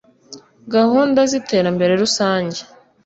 gahunda 0.73 1.19
z’iterambere 1.29 1.91
rusange 2.01 2.59